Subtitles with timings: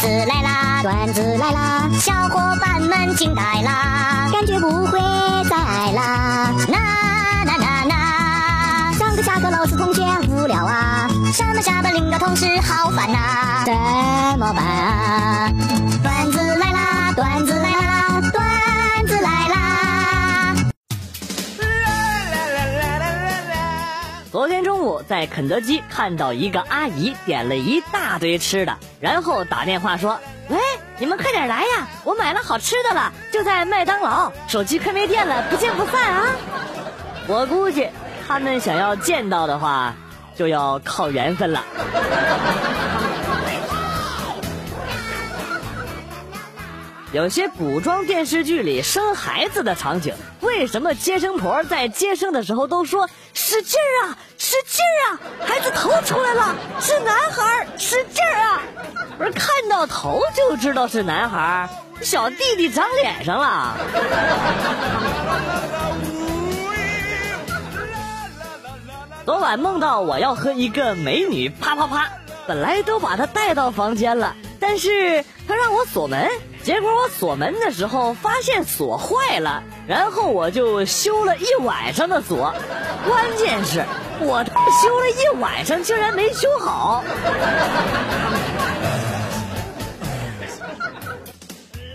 [0.00, 4.98] 子来啦，段子来啦，小伙伴们惊呆啦，感觉不会
[5.48, 6.50] 再爱啦。
[6.68, 6.78] 呐
[7.44, 13.18] 呐呐呐，上课下课老师同学无聊啊，上班下班领导同事好烦呐，
[13.66, 15.52] 怎么办啊？
[16.02, 16.49] 段子
[25.10, 30.56] 在肯德基看到一个阿姨点了一大堆吃的，然后打电话说：“喂，
[30.98, 34.30] 你们快点来呀，我买了好吃的了，就在麦当劳。
[34.46, 36.26] 手机快没电了，不见不散啊！”
[37.26, 37.88] 我估计
[38.28, 39.96] 他们想要见到的话，
[40.36, 41.64] 就要靠缘分了。
[47.12, 53.10] 有些古装电视剧里生孩子的场景，为什么接生婆在接生的时候都说
[53.50, 58.62] 使劲儿啊，使劲儿啊，孩子头出来了，是男孩儿，使劲儿啊！
[59.18, 61.68] 不是看到头就知道是男孩儿，
[62.00, 63.76] 小弟弟长脸上了。
[69.26, 72.08] 昨晚梦到我要和一个美女啪啪啪，
[72.46, 76.30] 本来都把她带到房间了，但是她让我锁门。
[76.62, 82.54] 结果我锁门的时候发现锁坏了，然后我就修了一晚上的锁。
[83.06, 83.84] 关键是，
[84.20, 87.02] 我修了一晚上竟然没修好。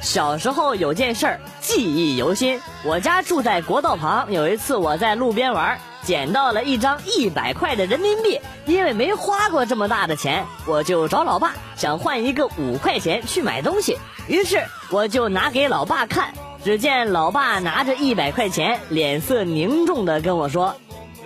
[0.01, 4.31] 小时候有件事儿记忆犹新，我家住在国道旁。
[4.31, 13.97] 有一次我在路边玩，捡到了一张一百块的人民币，因为没花过这么大的钱，我就找老爸想换一个五块钱去买东西。
[14.27, 16.33] 于是我就拿给老爸看，
[16.63, 20.73] 只见老爸拿着一百块钱，脸色凝重的跟我说：“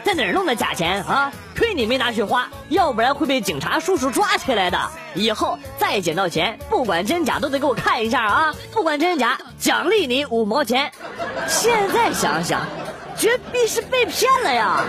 [0.04, 1.32] 在哪儿弄的假钱啊？
[1.58, 4.80] 亏你没拿去花，要不然会被警察叔叔抓起来的。
[5.14, 8.56] 以后再捡到钱，不管真假都得给我看一下啊！
[8.72, 10.92] 不管真假，奖励你五毛钱。”
[11.48, 12.62] 现在想想，
[13.18, 14.84] 绝壁是被骗了呀！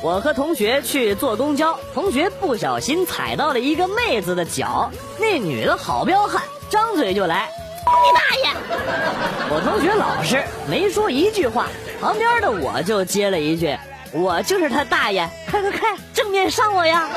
[0.00, 7.50] 我和同学去坐公交，同学不小心踩到了一个妹子的脚，那女的好彪悍，张嘴就来，
[7.86, 8.50] 你大爷！
[9.50, 11.66] 我同学老实，没说一句话，
[12.00, 13.76] 旁边的我就接了一句，
[14.12, 17.08] 我就是他大爷，快快快，正面上我呀！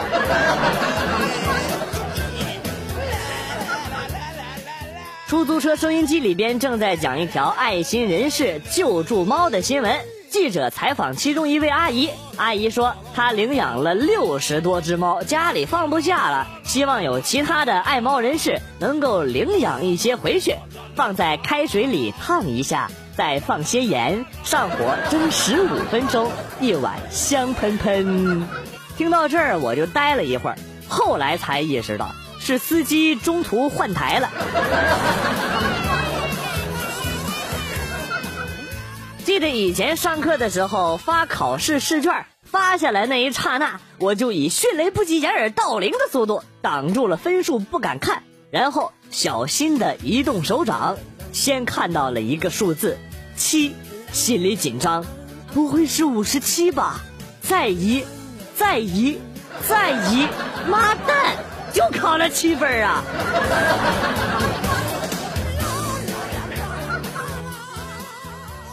[5.28, 9.98] 出租车收音机里边正在讲一条爱心人士救助猫的新闻。
[10.31, 20.56] 记者采访其中一位阿姨，阿姨说她领养了六十多只猫，家里放不下了，希望有其他的爱猫人士能够领养一些回去，
[20.96, 26.31] 放在开水里烫一下，再放些盐，上火蒸十五分钟，
[26.62, 28.48] 一碗香喷喷。
[28.98, 32.09] 听到这儿我就呆了一会儿，后来才意识到
[32.40, 34.30] 是司机中途换台了。
[39.24, 50.98] 记得以前上课的时候发考试试卷，发下来那一刹那，我就以迅雷不及掩耳盗铃的速度挡住了分数，不敢看，然后小心的移动手掌，
[51.31, 52.98] 先看到了一个数字
[53.36, 53.76] 七，
[54.12, 55.06] 心里紧张，
[55.54, 57.02] 不会是五十七吧？
[57.42, 58.04] 再移，
[58.56, 59.20] 再移，
[59.68, 60.28] 再移，
[60.68, 61.38] 妈蛋，
[61.72, 63.04] 就考了七分啊！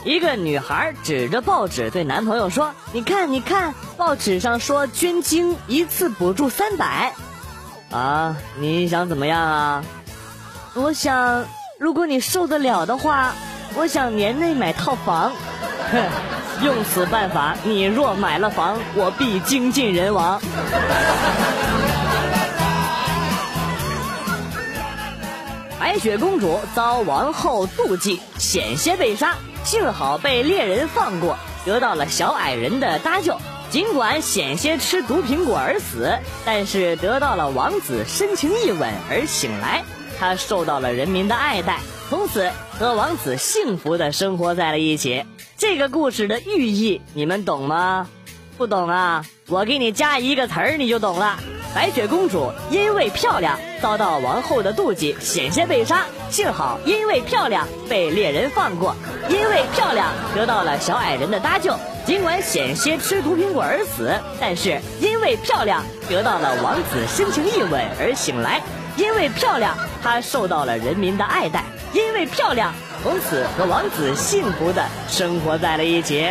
[0.09, 7.13] 一个女孩指着报纸对男朋友说：“你看，你看，报纸上说捐精一次补助三百，
[7.91, 9.85] 啊，你想怎么样啊？
[10.73, 11.45] 我想，
[11.79, 13.35] 如果你受得了的话，
[13.75, 15.31] 我想年内买套房。
[15.93, 16.03] 哼，
[16.65, 20.41] 用此办法，你若买了房，我必精尽人亡。
[25.79, 29.37] ”白雪公主遭王后妒忌，险些被杀。
[29.69, 31.37] 幸好被猎人放过，
[31.67, 33.39] 得到了小矮人的搭救。
[33.69, 36.11] 尽管险些吃毒苹果而死，
[36.47, 39.85] 但是得到了王子深情一吻而醒来。
[40.19, 45.27] 他受到了人民的爱戴，从此和王子幸福的生活在了一起。
[45.59, 48.09] 这个故事的寓意你们懂吗？
[48.57, 49.27] 不懂啊？
[49.49, 51.39] 我给你加一个词儿，你就懂了。
[51.75, 56.07] 白雪公主因为漂亮遭到王后的妒忌，险些被杀。
[56.31, 58.95] 幸好因为漂亮被猎人放过，
[59.29, 61.75] 因为漂亮得到了小矮人的搭救。
[62.07, 68.61] 尽管险些吃毒苹果而死，但是因为漂亮得到了王子深情一吻而醒来。
[68.97, 71.65] 因为漂亮，她受到了人民的爱戴。
[71.93, 72.73] 因为漂亮，
[73.03, 76.29] 从此和王子幸福的生活在了一起。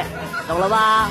[0.48, 1.10] 懂了吧？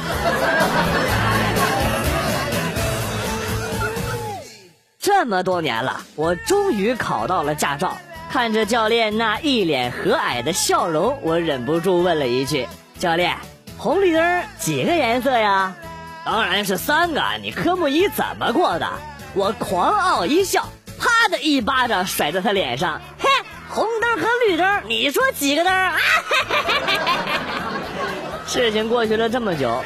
[4.99, 7.97] 这么多年了，我终于考到了驾照。
[8.37, 12.69] 看着教练那一脸和蔼的笑容，我忍不住问了一句
[13.01, 13.35] ：“教练，
[13.79, 15.75] 红绿灯几个颜色呀
[16.23, 18.87] ？”“当然是三个。”你科目一怎么过的？
[19.33, 20.69] 我狂傲一笑，
[20.99, 23.01] 啪的一巴掌甩在他脸上。
[23.19, 23.27] 嘿，
[23.71, 25.99] 红灯和绿灯，你说几个灯啊哈
[26.29, 28.45] 哈哈哈哈哈？
[28.47, 29.83] 事情过去了这么久。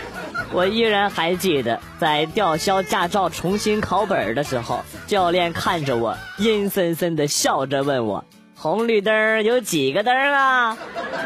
[0.53, 8.25] 我依然还记得，在吊销驾照、重新考本的时候，教练看着我，阴森森的笑着问我
[8.63, 10.77] ：“红绿灯有几个灯啊？”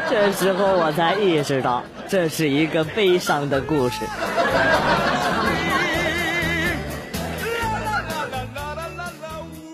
[0.09, 4.05] 这时候我才意识到，这是一个悲伤的故事。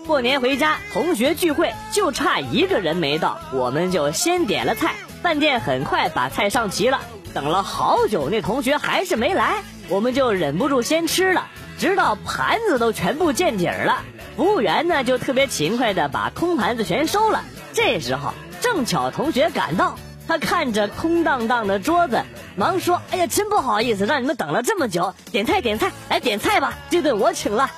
[0.04, 6.98] 过年回家，同学聚会就差一个人没到，我们就先点了菜，饭店很快把菜上齐了。
[7.32, 11.46] 等了好久，那同学还是没来，我们就忍不住先吃了，
[11.78, 14.02] 直到盘子都全部见底儿了。
[14.36, 17.42] 服务员呢就特别勤快的把空盘子全收了。
[17.72, 19.96] 这时候正巧同学赶到，
[20.26, 22.22] 他看着空荡荡的桌子，
[22.56, 25.14] 忙说：“哎呀，真不好意思，让你们等了这么久。
[25.30, 27.70] 点菜点菜，来点菜吧，这顿我请了。”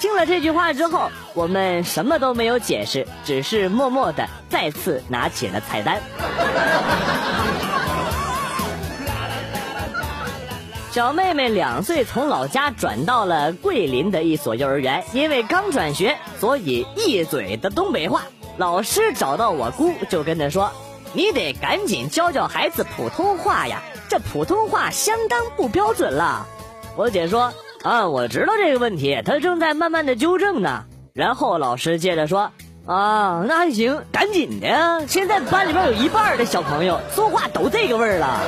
[0.00, 6.00] 听了这句话之后，我们什么都没有解释，只是默默的再次拿起了菜单。
[10.92, 15.02] 小妹妹两岁，从老家转到了桂林的一所幼儿园。
[15.14, 18.24] 因为刚转学，所以一嘴的东北话。
[18.58, 20.70] 老师找到我姑，就跟她说
[21.14, 23.80] ：“你得赶紧教教孩子普通话呀，
[24.10, 26.46] 这普通话相当不标准了。”
[26.94, 30.84] 我姐说：“啊，我知道这个问题，她正在慢慢的纠正呢。”
[31.14, 32.50] 然后老师接着说
[32.84, 35.00] ：“啊，那还行，赶紧的呀！
[35.08, 38.40] 现在班里边有一半的小朋友说话都这个味儿了。”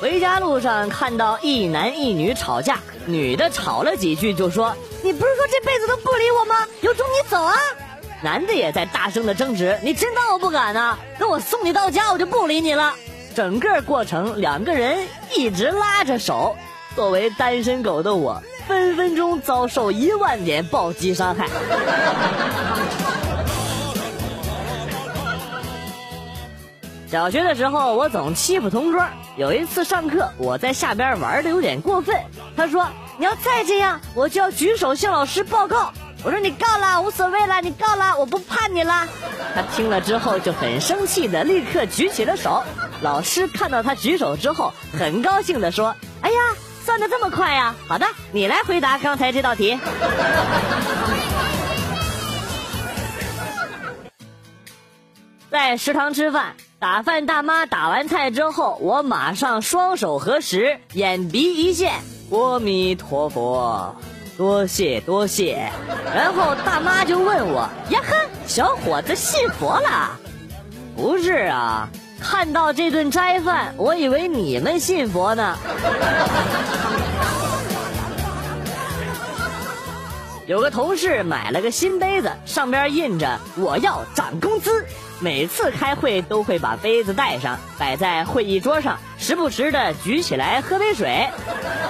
[0.00, 4.72] 回家路上看到一男一女吵架，女的吵了几句就说
[5.02, 6.54] ：“你不是说这辈子都不理我吗？
[6.82, 7.56] 有种你走啊！”
[8.22, 10.96] 男的也在大声的争执：“你真当我不敢呢？
[11.18, 12.94] 那我送你到家，我就不理你了。”
[13.34, 15.04] 整个过程两个人
[15.36, 16.54] 一直拉着手。
[16.94, 21.48] 作为单身狗的我，分分钟遭受一万点暴击伤害。
[27.10, 29.04] 小学的时候，我总欺负同桌。
[29.38, 32.16] 有一次上课，我在下边玩的有点过分。
[32.56, 32.84] 他说
[33.16, 35.92] ：“你要再这样，我就要举手向老师报告。”
[36.24, 39.06] 我说：“你告了，无所谓了，你告了，我不怕你了。”
[39.54, 42.64] 他听了之后就很生气的立刻举起了手。
[43.00, 46.36] 老师看到他举手之后，很高兴的说：“哎呀，
[46.84, 47.76] 算的这么快呀！
[47.86, 49.78] 好的，你来回答刚才这道题。”
[55.48, 56.56] 在食堂吃饭。
[56.80, 61.92] 打饭大妈打完菜之后，我马上双手合十，眼鼻一线，
[62.30, 63.96] 阿弥陀佛，
[64.36, 65.72] 多谢多谢。
[66.14, 68.14] 然后大妈就问我：“呀呵，
[68.46, 70.16] 小伙子信佛了？”
[70.94, 71.88] 不是啊，
[72.20, 75.56] 看到这顿斋饭，我以为你们信佛呢。
[80.46, 84.86] 有个同事买了个新杯子，上边印着“我要涨工资”。
[85.20, 91.28] 每次开会都会把杯子带上，摆在会议桌上，时不时的举起来喝杯水。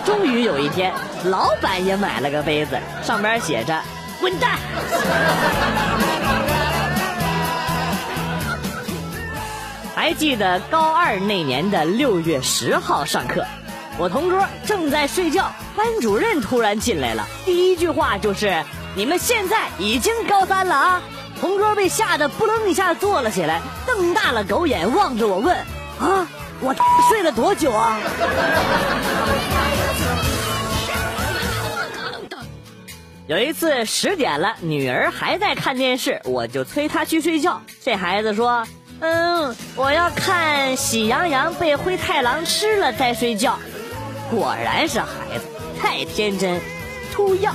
[0.06, 3.82] 终于有一天，老板也买了个杯子，上边写着
[4.18, 4.58] “滚蛋”。
[9.94, 13.44] 还记得高二那年的六月十号上课，
[13.98, 18.64] 我同桌正在睡觉，班主任突然进来了，第一句话就是
[18.96, 21.02] ：“你们现在已经高三了啊！”
[21.40, 25.56] 同桌被吓得扑棱一下坐了起来，瞪大了狗眼望着我问
[26.00, 26.26] ：“啊，
[26.60, 26.74] 我
[27.08, 27.98] 睡了多久啊？”
[33.28, 37.60] 有一次十点了，女儿还在看电视，我就催她去睡觉。
[37.84, 38.66] 这孩子说
[39.00, 43.58] ：“嗯，我要看喜羊羊被灰太狼吃了再睡觉。”
[44.30, 45.44] 果然是孩子
[45.80, 46.60] 太天真，
[47.12, 47.54] 出样。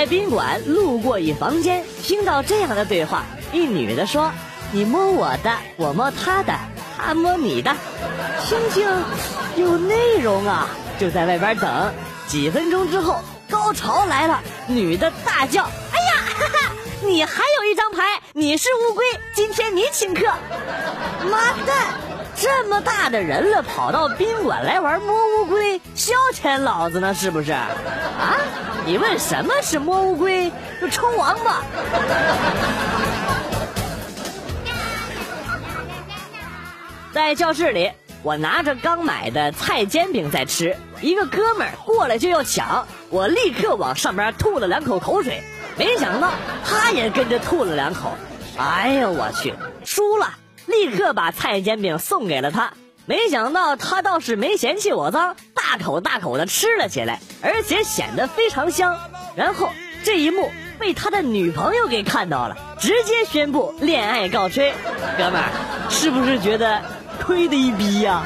[0.00, 4.32] 在宾馆路过一房间，听到这样的对话：一女的说
[4.72, 6.54] ：“你摸我的，我摸他的，
[6.96, 7.70] 他摸你的，
[8.48, 8.88] 听听
[9.56, 11.92] 有内容啊！”就在外边等。
[12.26, 19.04] 几分钟之后，高潮来了，女的大叫：“哎呀，哈哈，你还有一张牌，你是乌龟，
[19.34, 20.24] 今天你请客。”
[21.30, 21.94] 妈蛋，
[22.40, 27.52] 这么大的人了，跑到宾馆来玩摸乌龟，消遣老子呢是不是？
[27.52, 27.68] 啊？
[28.86, 30.50] 你问什么是摸乌龟？
[30.80, 31.62] 就抽王八。
[37.12, 37.92] 在教室里，
[38.22, 45.42] 我拿着刚买的菜煎饼在吃，一个哥们儿过来就要抢，我立刻往上边吐了两口口水，
[45.76, 46.30] 没想到
[46.64, 48.12] 他也跟着吐了两口。
[48.56, 49.52] 哎呦我去，
[49.84, 50.26] 输了！
[50.70, 52.72] 立刻把菜煎饼送给了他，
[53.04, 58.96] 没想到他倒是没嫌弃我脏，大口大口的吃了起来，而且显得非常香。
[59.34, 59.70] 然后
[60.04, 64.72] 这一幕被他的女朋友给看到了，直接宣布恋爱告吹。
[65.18, 65.50] 哥们儿，
[65.90, 66.80] 是不是觉得
[67.22, 68.22] 亏的一逼呀？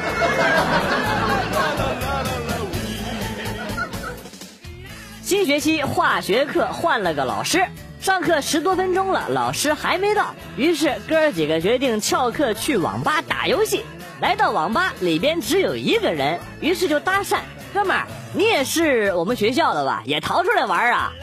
[5.21, 7.65] 新学期化学课换了个老师。
[8.05, 13.83] 上课十多分钟了，老师还没到，于是哥儿几个决定翘课去网吧打游戏。
[14.21, 17.37] 来到网吧里边只有一个人，于是就搭讪
[17.73, 20.03] ：“哥们儿，你也是我们学校的吧？
[20.05, 21.13] 也逃出来玩啊？”“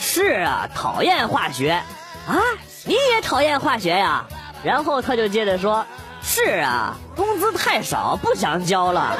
[0.00, 1.72] 是啊，讨厌化学。
[2.26, 2.40] ”“啊，
[2.86, 4.24] 你也讨厌化学呀？”
[4.64, 5.84] 然后他就接着说
[6.24, 9.18] ：“是啊，工资太少，不想交了。”“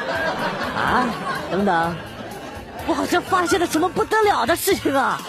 [0.75, 1.05] 啊，
[1.51, 1.95] 等等，
[2.87, 5.21] 我好像发现了什么不得了的事情啊！”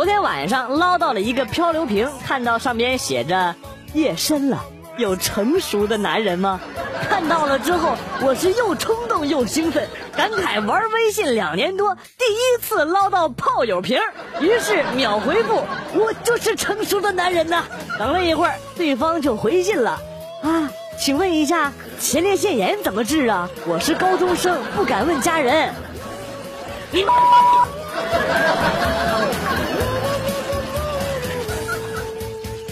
[0.00, 3.54] 昨天晚上捞到了一个漂流瓶，看到上面写着
[3.92, 4.64] “夜深了，
[4.96, 6.58] 有成熟的男人吗？”
[7.06, 13.98] 看到了之后，我是又冲动又兴奋，感慨玩微信两年多，第一次捞到炮友瓶，
[14.40, 17.64] 于是秒回复：“我就是成熟的男人呐！”
[18.00, 20.00] 等了一会儿，对方就回信了
[20.42, 23.50] ：“啊，请问一下，前列腺炎怎么治啊？
[23.66, 25.74] 我是高中生，不敢问家人。”
[26.90, 27.04] 你。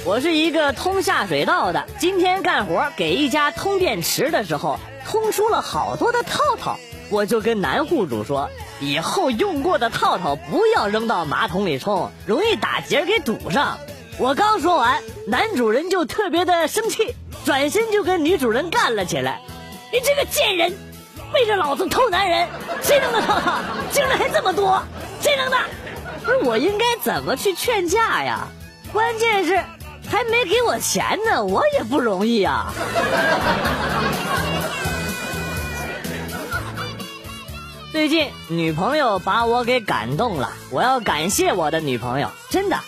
[0.08, 6.78] 我是一个通下水道的，今天干活给一家通电池的时候，通出了好多的套套，
[7.10, 8.48] 我就跟男户主说，
[8.80, 13.78] 以后用过的套套不要扔到马桶里冲，容易打结给堵上。
[14.16, 19.42] 我刚说完，男主人就特别的生气，转身就跟女主人干了起来。
[19.92, 20.72] 你这个贱人，
[21.34, 22.48] 背着老子偷男人，
[22.80, 23.58] 谁扔的套套？
[23.92, 24.82] 竟然还这么多，
[25.20, 25.58] 谁扔的？
[26.24, 28.48] 不是我应该怎么去劝架呀？
[28.90, 29.62] 关键是。
[30.10, 32.72] 还没给我钱呢，我也不容易啊。
[37.92, 42.78] 最近女朋友把我给感动了，我要感谢我的女朋友，真的。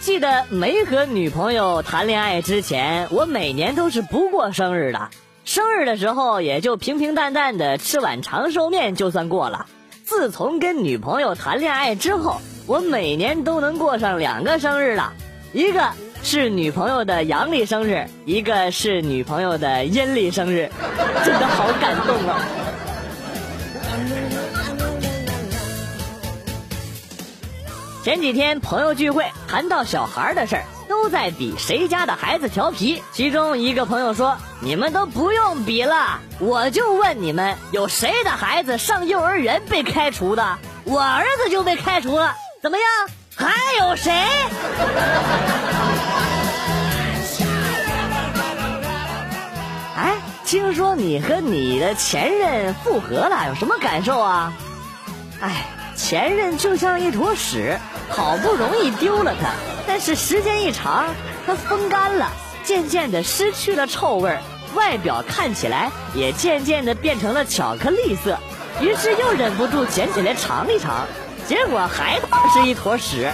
[0.00, 5.10] 记得没和女朋友谈恋爱之前，我每年都是不过生日的，
[5.44, 9.66] 生日的时候也就平平淡淡的吃碗长寿面就算过了。
[10.04, 15.12] 自从跟女朋友谈恋爱之后，我每年都能过上两个生日了，
[15.52, 15.92] 一个。
[16.30, 20.70] 是女朋友的阳历生日，一个是女朋友的阴历生日，
[21.24, 22.38] 真的好感动啊！
[28.04, 33.02] 前几天朋友聚会谈到小孩的事儿，都在比谁家的孩子调皮。
[33.10, 40.58] 其中一个朋友说：“你们都不用比了，我就问你们，有谁的孩子上幼儿园被开除的？
[40.84, 42.86] 我儿子就被开除了，怎么样？
[43.34, 44.12] 还有谁？”
[50.48, 54.50] 听说你和你的前任复合了，有什么感受啊？
[55.42, 57.78] 哎，前任就像一坨屎，
[58.08, 59.50] 好不容易丢了它，
[59.86, 61.14] 但是时间一长，
[61.46, 62.30] 它风干了，
[62.64, 64.40] 渐渐的失去了臭味儿，
[64.74, 68.38] 外表看起来也渐渐的变成了巧克力色，
[68.80, 71.06] 于是又忍不住捡起来尝一尝，
[71.46, 72.18] 结果还
[72.54, 73.30] 是一坨屎。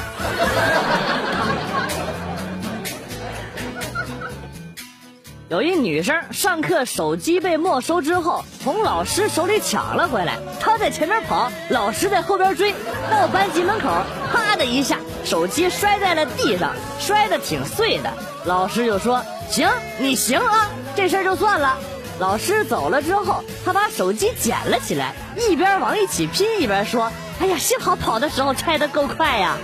[5.50, 10.38] 有一女生上课手机被没收之后，从老师手里抢了回来。
[10.58, 12.74] 她在前面跑，老师在后边追。
[13.10, 13.90] 到班级门口，
[14.32, 18.10] 啪的一下，手机摔在了地上，摔得挺碎的。
[18.46, 21.76] 老师就说：“行，你行啊，这事儿就算了。”
[22.18, 29.56] 老师走了之后，他把手机捡了起来，一边往一起拼，一边说：“哎呀，幸好跑的时候拆得够快呀。”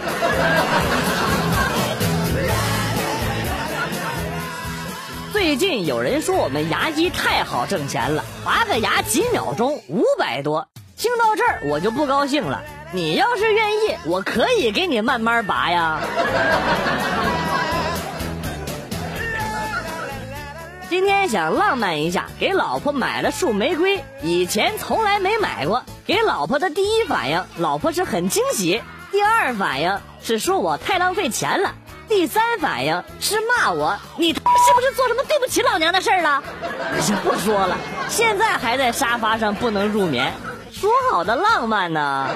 [5.33, 10.67] 最近有人说我们牙医太好挣钱了，拔个牙几秒钟五百多。
[10.97, 12.65] 听到这儿我就不高兴了。
[12.93, 16.01] 你要是愿意，我可以给你慢慢拔呀。
[20.91, 25.85] 今天想浪漫一下，给老婆买了束玫瑰，以前从来没买过。
[26.05, 28.83] 给老婆的第一反应，老婆是很惊喜；
[29.13, 31.77] 第二反应是说我太浪费钱了。
[32.11, 36.43] 第三反应是骂我，你他是不是做什么对不起老娘的事儿了？
[37.23, 40.35] 不说了，现在还在沙发上不能入眠，
[40.73, 42.29] 说好的浪漫呢？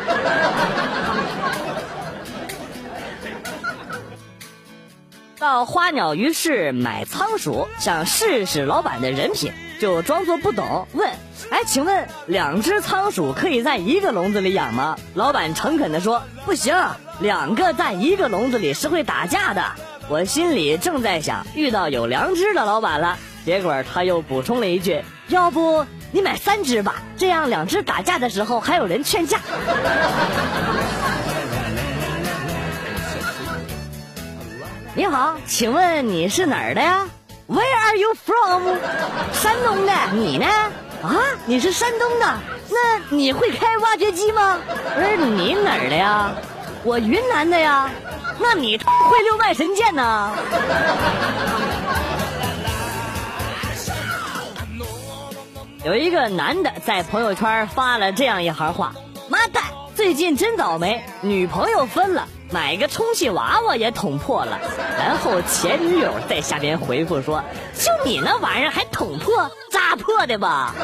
[5.39, 11.11] 到花鸟鱼市买仓鼠，想试试老板的人品，就装作不懂问
[11.51, 16.77] ：“哎，请问两只仓鼠可以在一个笼子里养吗？”老板诚恳地说：“不行，
[17.21, 19.65] 两个在一个笼子里是会打架的。”
[20.09, 23.19] 我心里正在想，遇到有良知的老板了。
[23.45, 29.41] 结果他又补充了一句：“要不你买三只吧，这样两只打架的时候还有人劝架。”
[34.97, 37.05] 你好，请问你是哪儿的呀
[37.49, 38.63] ？Where are you from？
[39.33, 40.47] 山东的，你呢？
[41.03, 42.39] 啊，你是山东的，
[42.71, 44.57] 那你会开挖掘机吗？
[44.95, 46.33] 不是你哪儿的呀？
[46.85, 47.91] 我云南的呀。
[48.39, 50.33] 那你会六脉神剑呢？
[55.85, 58.93] 有一个男的在朋友圈发了这样一行话
[59.29, 59.65] ：“妈蛋，
[60.05, 64.61] 最近真倒霉，女朋友分了，买个充气娃娃也捅破了。”
[64.99, 67.43] 然后前女友在下边回复说
[67.73, 69.51] ：“就你那玩意儿还捅破？
[69.71, 70.75] 扎破的吧？”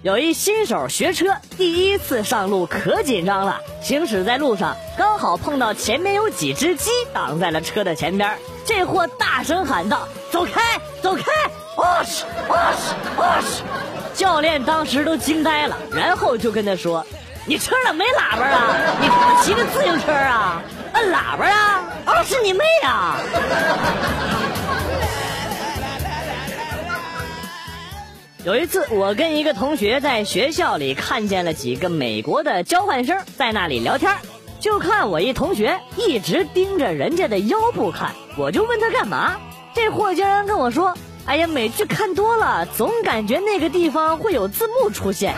[0.00, 1.26] 有一新手学车，
[1.58, 3.60] 第一次上路可紧张了。
[3.82, 8.34] 行驶在路上，刚好碰到前面有几只鸡挡在了车的前边。
[8.64, 11.22] 这货大声喊道：“走开，走开！”
[11.76, 13.62] 哇西哇西哇西！
[14.16, 17.06] 教练当时都惊呆了，然后就跟他说
[17.46, 18.74] ：“你车上没喇叭啊？
[18.98, 19.08] 你
[19.44, 20.62] 骑个自行车啊？
[20.94, 21.84] 摁喇叭啊？
[22.06, 23.18] 哦，是你妹啊！”
[28.42, 34.16] 有一次，我跟一个同学在学校里看见了几个美国的交换生在那里聊天，
[34.60, 39.36] 就看我一同学一直盯着人家的腰部看，我就问他干嘛，
[39.74, 40.96] 这货竟然跟我说
[41.26, 45.34] ：“哎呀，美剧看多了，总感觉那个地方会有字幕出现。”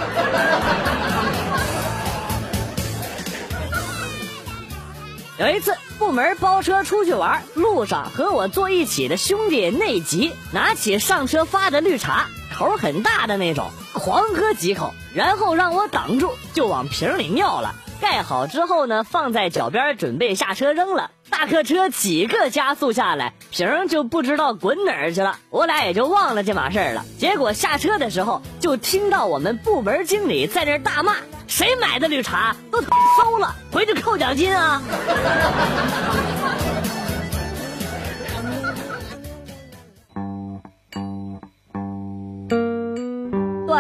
[5.39, 12.27] 有一次，部门包车出去玩，路上和我坐一起的兄弟内急，拿起上车发的绿茶。
[12.55, 17.75] 口很大的那种，狂喝几口，然后让我挡住，就往瓶里尿了。
[18.01, 21.11] 盖好之后呢，放在脚边准备下车扔了。
[21.31, 25.39] 大客车几个加速下来，瓶就不知道滚哪儿去了。
[25.51, 27.05] 我俩也就忘了这码事儿了。
[27.19, 34.81] 结果下车的时候，就听到我们部门经理在那大骂：“谁买的绿茶都馊了，回去扣奖金啊！”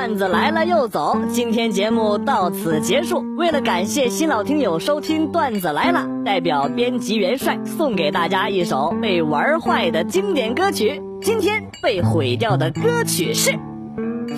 [0.08, 3.22] 段子来了又走，今天节目到此结束。
[3.36, 11.02] 为了感谢新老听友收听段子来了，代表编辑元帅送给大家一首被玩坏的经典歌曲。
[11.20, 13.50] 今天被毁掉的歌曲是《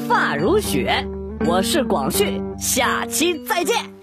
[0.09, 1.07] 发如雪》。
[1.49, 4.00] 我是广旭，下期再见。